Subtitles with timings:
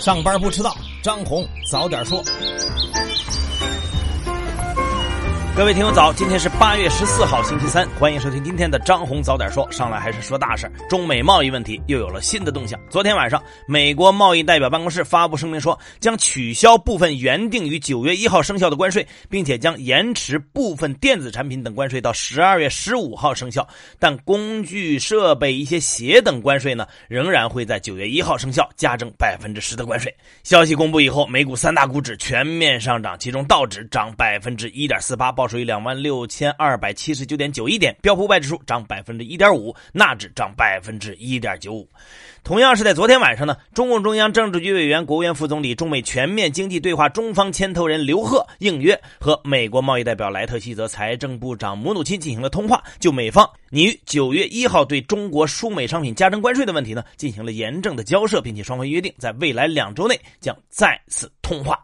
[0.00, 2.22] 上班不迟到，张红早点说。
[5.56, 9.66] 各位听友早，今天是八月十四号星期三，欢迎收听今天的张红早点说。
[9.72, 12.78] 上来还是说大事，中美贸易问题又有了新的动向。
[12.90, 23.66] 昨天晚上，美国贸易代表办公室发布声明说，将取消部分原定于九月一号生效的关税，并且将延迟部分电子产品等关税到十二月十五号生效。
[23.98, 30.14] 但工具设备一些鞋等关税呢，仍然会在九月一号生效，加征百分之十的关税。
[30.42, 35.45] 消息公布以后，美股三大股指全面上涨，其中道指涨百分之一点四八，报。
[35.48, 41.88] 属于两万六千二百七十九点九一点，标普五百指数涨百分之一点五，纳指涨百分之一点九五。
[42.42, 61.76] 同样是在昨天晚上呢，中共中央政治局委员、国务院副总理、中美全面经济对话中方牵头人刘鹤应约和美国贸易代表莱特希泽、财政部长姆努钦进行了通话，就美方拟于九月一号对中国输美商品加征关税的问题呢，进行了严正的交涉，并且双方约定在未来两周内将再次通话。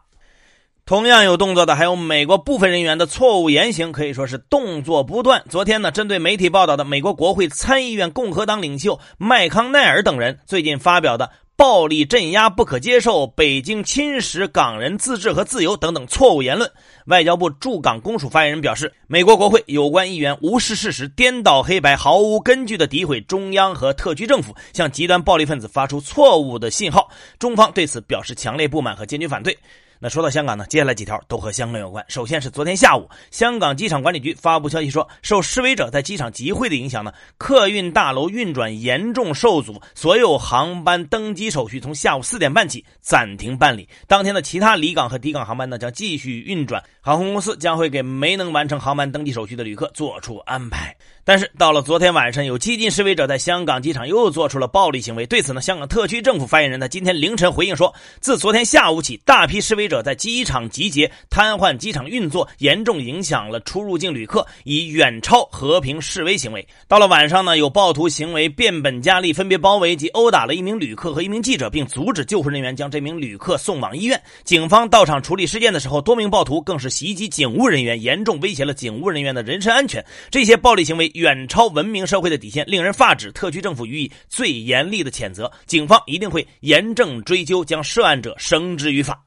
[0.85, 5.41] 同样有动作的还有美国部分人员的错误言行，可以说是动作不断。
[5.47, 16.69] 昨天呢，针对媒体报道的美国国会参议院共和党领袖麦康奈尔等人最近发表的“暴力镇压不可接受”“北京侵蚀港人自治和自由”等等错误言论，
[17.05, 29.57] 外交部驻港公署发言人表示，美国国会有关议员无视事实、颠倒黑白、毫无根据的诋毁中央和特区政府，向极端暴力分子发出错误的信号，中方对此表示强烈不满和坚决反对。
[30.03, 32.03] 那说到香港呢，接下来几条都和香港有关。
[32.09, 43.87] 首先是昨天下午，香港机场管理局发布消息说，受示威者在机场集会的影响呢，客运大楼运转严重受阻，所有航班登机手续从下午四点半起暂停办理。
[44.05, 46.83] 当天的其他离港和抵港航班呢，将继续运转。
[46.99, 50.93] 航空公司将会给没能完成航班登记手续的旅客做出安排。
[51.25, 55.25] 但是到了昨天晚上，有激进示威者在香港机场又做出了暴力行为。
[55.25, 66.67] 对此呢，香港特区政府发言人呢今天凌晨回应说，自昨天下午起，大批示威者者在机场集结，瘫痪机场运作，严重影响了出入境旅客，已远超和平示威行为。
[66.87, 74.19] 到了晚上呢，有暴徒行为变本加厉，分别包围及殴打了一名旅客和一名记者，并阻止救护人员将这名旅客送往医院。
[74.43, 80.03] 警方到场处理事件的时候，多名暴徒更是袭击警务人员，严重威胁了警务人员的人身安全。
[80.31, 81.03] 这些暴力行为。
[81.13, 83.31] 远超文明社会的底线，令人发指。
[83.33, 89.21] 特区政府予以最严厉的谴责，警方一定会严正追究，将涉案者绳之于法。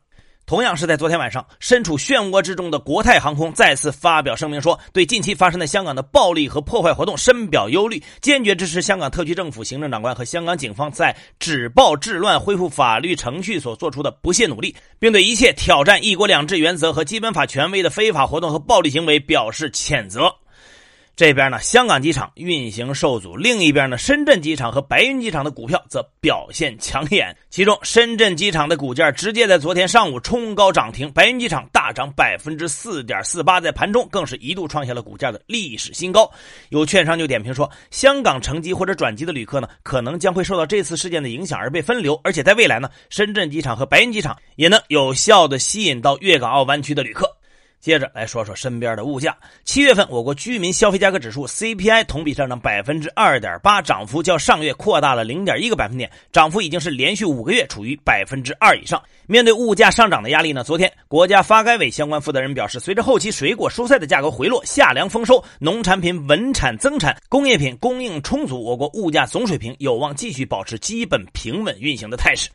[0.47, 20.33] 同样是在昨天晚上，身处漩涡之中的国泰航空再次发表声明说，对近期发生在香港的暴力和破坏活动深表忧虑，坚决支持香港特区政府行政长官和香港警方在止暴制乱、恢复法律程序所做出的不懈努力，并对一切挑战“一国两制”原则和基本法权威的非法活动和暴力行为表示谴责。
[21.17, 27.35] 这边呢，香港机场运行受阻；另一边呢，深圳机场和白云机场的股票则表现抢眼。
[27.49, 36.31] 其中，深圳机场的股价直接在昨天上午冲高涨停，白云机场大涨百分之四点四八，在盘中更是一度创下了股价的历史新高。
[36.69, 47.36] 有券商就点评说，香港乘机或者转机的旅客呢，可能将会受到这次事件的影响而被分流，而且在未来呢，深圳机场和白云机场也能有效的吸引到粤港澳湾区的旅客。
[47.87, 49.37] 接着来说说身边的物价。
[49.63, 59.01] 七月份，我国居民消费价格指数 CPI 同比上涨百分之二点八，涨幅较上月扩大了零点一个百分点，涨幅已经是连续五个月处于百分之二以上。
[59.29, 72.51] 面对物价上涨的压力呢，昨天国家发改委相关负责人表示，随着后期水果蔬菜的价格回落，夏粮丰收，农产品稳产增产，工业品供应充足，我国物价总水平有望继续保持基本平稳运行的态势。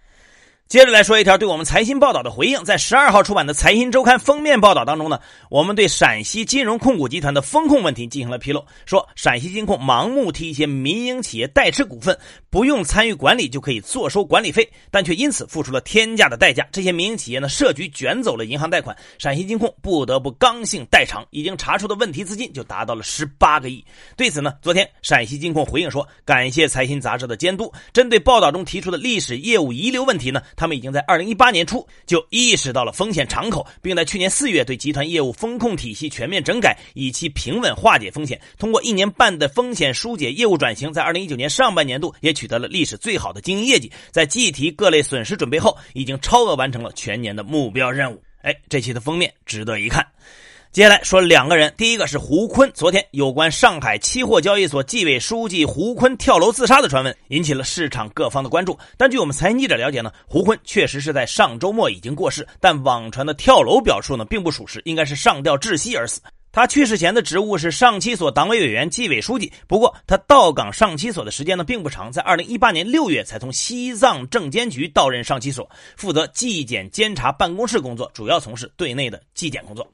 [0.71, 12.17] 接着来说一条对我们财新报道的回应，在十二号出版的《财新周刊》封面报道当中呢，我们对陕西金融控股集团的风控问题进行了披露，说陕西金控盲目替一些民营企业代持股份，
[12.49, 16.65] 不用参与管理就可以坐收管理费，但却因此付出了天价的代价。
[16.71, 23.83] 这些民营企业呢，设局卷走了银行贷款，陕西金控不得不刚性代偿，已经查出的问题资金就达到了十八个亿。
[24.15, 30.41] 对此呢，昨天陕西金控回应说，感谢财新杂志的监督，针对报道中提出的历史业务遗留问题呢。
[30.61, 38.39] 他们已经在二零一八年初就意识到了风险敞口，并在去年四月对集团业务风控体系全面整改，以其平稳化解风险。
[38.59, 43.91] 通过一年半的风险疏解业务转型，在二零一九年上半年度也取得了历史最好的经营业绩。
[44.11, 48.21] 在计提各类损失准备后，已经超额完成了全年的目标任务。
[48.43, 50.05] 哎，这期的封面值得一看。
[50.71, 52.71] 接下来说两个人，第一个是胡坤。
[52.73, 58.79] 昨天有关上海期货交易所纪委书记胡坤跳楼自杀的传闻，引起了市场各方的关注。
[58.95, 66.21] 但据我们财经记者了解呢，胡坤确实是在上周末已经过世，但网传的跳楼表述呢并不属实，应该是上吊窒息而死。
[66.53, 69.51] 他去世前的职务是上期所党委委员、纪委书记。
[69.67, 79.85] 不过，他到岗上期所的时间呢并不长，在二零一八年六月才从西藏证监局到任上期所，负责纪检监察办公室工作，主要从事对内的纪检工作。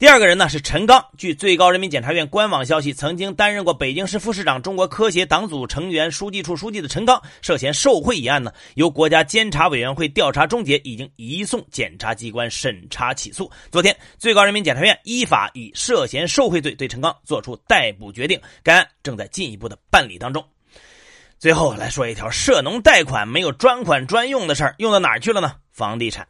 [0.00, 13.52] 第二个人呢是陈刚，据最高人民检察院官网消息，曾经担任过北京市副市长、中国科协党组成员、书记处书记的陈刚，涉嫌受贿一案呢，由国家监察委员会调查终结，已经移送检察机关审查起诉。
[13.70, 20.42] 昨天，最高人民检察院依法以涉嫌受贿罪对陈刚作出逮捕决定，该案正在进一步的办理当中。
[21.38, 25.56] 最后来说一条涉农贷款没有专款专用的事儿，用到哪儿去了呢？
[25.72, 26.26] 房地产。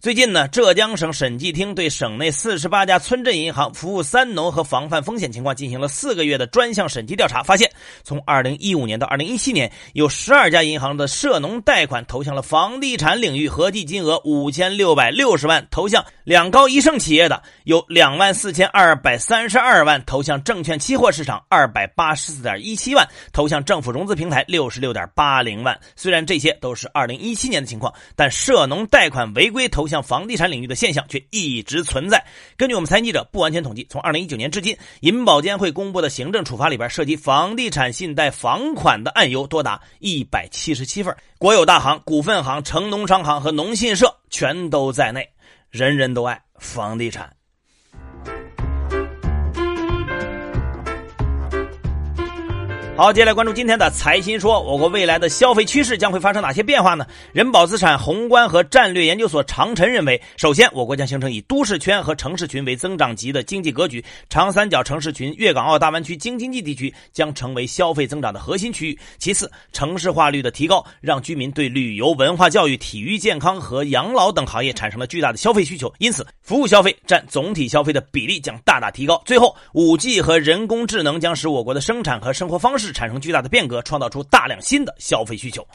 [0.00, 7.68] 最近呢，浙江省审计厅对省内四十八家村镇银行服务“三农”和防范风险情况进行了四个月的专项审计调查，发现
[8.04, 25.76] 从二零一五年到二零一七年，有十二家银行的涉农贷款投向了房地产领域，合计金额五千六百六十万；投向两高一盛企业的有两万四千二百三十二万；投向证券期货市场二百八十四点一七万；投向政府融资平台六十六点八零万。
[25.96, 29.87] 虽然这些都是二零一七年的情况，但涉农贷款违规投。
[29.88, 32.24] 向房地产领域的现象却一直存在。
[32.56, 45.28] 根据我们财经记者不完全统计，从二零一九年至今，银保监会公布的行政处罚里边，涉及房地产信贷房款的案由多达一百七十七份，国有大行、股份行、城农商行和农信社全都在内。
[45.70, 47.37] 人人都爱房地产。
[52.98, 57.06] 好，接下来关注今天的财新说，我国未来的消费趋势将会发生哪些变化呢？
[57.32, 68.98] 人保资产宏观和战略研究所长晨认为，首先，我国将形成以都市圈和城市群为增长极的经济格局，长三角城市群、粤港澳大湾区京津冀地区将成为消费增长的核心区域。
[69.16, 79.22] 其次，城市化率的提高，让居民对旅游、文化教育、体育、健康和养老等行业产生了巨大的消费需求，因此，服务消费占总体消费的比例将大大提高。
[79.24, 82.87] 最后，五 G 和人工智能将使我国的生产和生活方式。
[82.92, 85.66] 产生巨大的变革，创造出大量新的消费需求。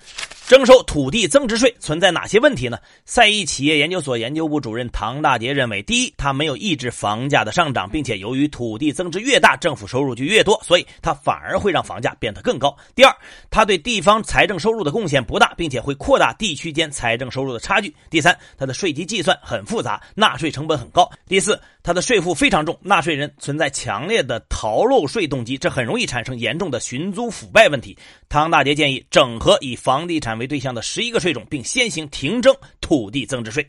[0.45, 2.77] 征收土地增值税存在哪些问题呢？
[3.06, 12.75] 赛义企业研究所研究部主任唐大杰认为，第一，它没有抑制房价的上涨，并且由于土地增值越大，政府收入就越多，所以它反而会让房价变得更高。
[12.94, 13.15] 第二，
[13.50, 17.95] 它对地方财政收入的贡献不大，并且会扩大地区间财政收入的差距。
[18.10, 21.10] 第三，它的税基计算很复杂，纳税成本很高。
[21.25, 27.97] 第四，它的税负非常重，纳税人存在强烈的逃漏税动机，这很容易产生严重的循寻租腐败问题。
[28.29, 30.33] 唐大杰建议整合以房地产。
[30.38, 33.67] 为对象的十一个税种，并先行停征土地增值税。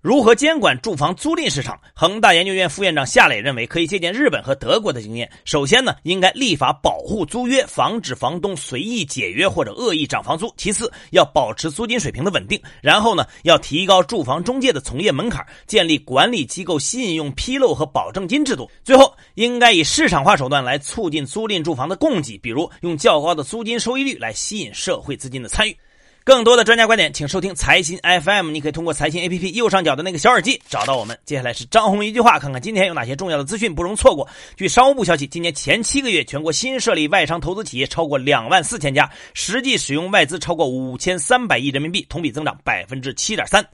[0.00, 1.80] 如何监管住房租赁市场？
[1.92, 5.28] 恒大研究院副院长夏磊认为，可以借鉴日本和德国的经验。
[5.44, 10.54] 首先呢，应该立法保护租约，防止房东随意解约或者恶意涨房租。
[10.56, 12.62] 其次，要保持租金水平的稳定。
[12.80, 18.70] 然后呢，要提高住房中介的从业门槛，建立管理机构信用披露和保证金制度。
[18.84, 25.76] 最后，应该以市场化手段来促进租赁住房的供给，比如用较高的租金收益率来吸引社会资金的参与。
[26.24, 28.50] 更多的专家观点，请收听财新 FM。
[28.50, 31.18] 你可以通过财新 APP 右上角的那个小耳机找到我们。
[31.24, 34.28] 接下来是张红一句话，看看今天有哪些重要的资讯不容错过。
[34.54, 43.66] 据商务部消息，今年前七个月，全国新设立外商投资企业超过两万四千家，实际使用外资超过五千三百亿人民币，同比增长百分之七点三。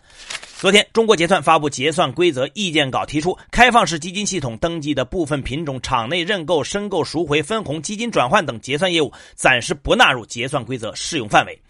[0.64, 11.60] 昨天，中国结算发布结算规则意见稿，提出开放式基金系统登记的部分品种场内认购、申购、赎回、分红、基金转换等结算业务暂时不纳入结算规则适用范围。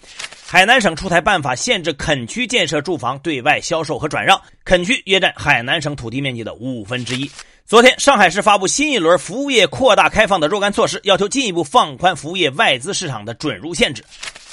[0.47, 7.29] 海南省出台办法，限制垦区建设住房对外销售和转让，垦区约占海南省土地面积的五分之一。
[7.67, 14.05] 昨天，上海市发布新一轮服务业扩大开放的若干措施，要求进一步放宽服务业外资市场的准入限制。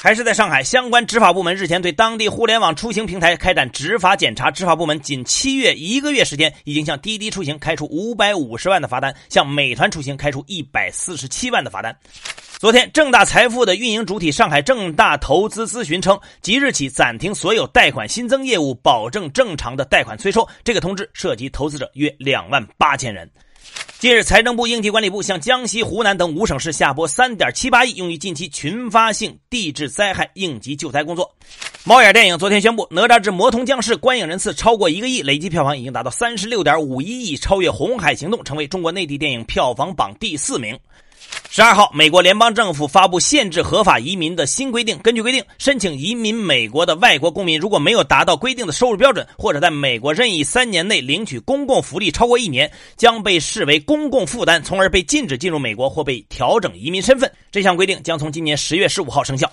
[0.03, 4.49] 还是在上海，相关执法部门日前对当地互联网出行平台开展执法检查。
[4.49, 11.95] 执法部门仅七月一个月时间，已经向滴滴出行开出五百五十万的罚单，向美团出行开出一百四十七万的罚单。
[12.57, 20.47] 昨天，正大财富的运营主体上海正大投资咨询称，即日起暂停所有贷款新增业务，保证正常的贷款催收。
[20.63, 23.29] 这个通知涉及投资者约两万八千人。
[24.01, 31.31] 近日，财政部、应急管理部向江西、湖南等五省市下拨三点七八亿，用于近期群发性地质灾害应急救灾工作。
[31.83, 40.75] 猫眼电影昨天宣布，《哪吒之魔童降世》观影人次超过一个亿，累计票房已经达到三十六点五一亿，超越《红海行动》，成为中国内地电影票房榜第四名。
[41.53, 44.97] 十二号，美国联邦政府发布限制合法移民的新规定。
[44.99, 57.29] 根据规定，申请移民美国的外国公民，如果没有达到规定的收入标准，或者在美国任意三年内领取公共福利超过一年，将被视为公共负担，从而被禁止进入美国或被调整移民身份。
[57.51, 59.51] 这项规定将从今年十月十五号生效。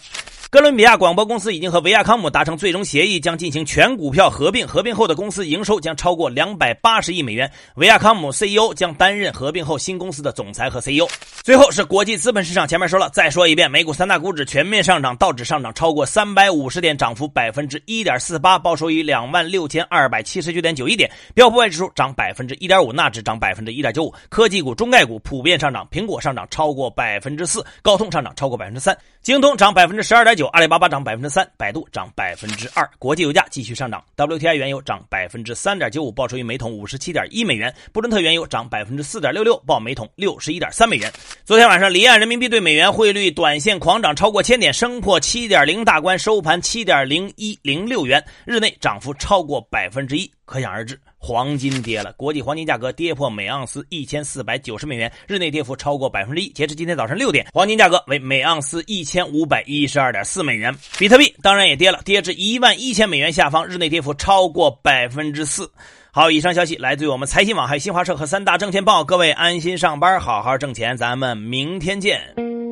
[0.50, 4.66] 哥伦比亚广播公司已经和维亚康姆达成最终协议，将进行全股票合并。
[4.66, 7.50] 合并后的公司营收将超过两百八十亿美元。
[7.74, 11.06] 维亚康姆 CEO 将担任合并后新公司的总裁和 CEO。
[11.42, 21.10] 最后是国际资本市场，前面说了，再说一遍，美股三大股指全面上涨，道指上涨超过三百五十点，涨幅百分之一点四八，报收于两万六千二百七十九点九一点。
[21.34, 24.14] 标普外指数涨百分之一点五，纳指涨百分之一点九五。
[24.30, 28.96] 科技股、中概股普遍上涨，苹果上涨超过百分之四，高通上涨超过百分之三，
[29.28, 32.88] 京东涨百分之十二点九，阿里巴巴涨百分之三，百度涨百分之二。
[32.98, 41.12] 国际油价继续上涨，WTI 原油涨百分之三点九五，报收于每桶五十七点一美元；布伦特原油涨百分之四点六六，报每桶六十一点三美元。
[41.44, 50.98] 昨天晚上，离岸人民币对美元汇率短线狂涨超过千点，升破七点零大关，收盘七点零一零六元，日内涨幅超过百分之一，可想而知。
[51.18, 56.48] 黄金跌了，国际黄金价格跌破每盎司一千四百九十美元，日内跌幅超过百分之一。
[56.50, 60.74] 截至今天早上六点，黄金价格为每盎司一千五百一十二点四美元。
[60.98, 65.70] 比特币当然也跌了，跌至一万一千美元下方，日内跌幅超过百分之四。
[66.10, 69.04] 好，以上消息来自于我们财新网、还有新华社和三大证券报。
[69.04, 72.67] 各位安心上班，好好挣钱，咱们明天见。